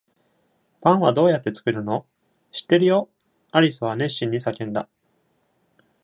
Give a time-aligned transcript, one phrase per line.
[0.81, 2.07] パンはどうやって作るの？
[2.51, 3.07] 「知ってるよ！」
[3.53, 4.89] アリスは熱心に叫んだ。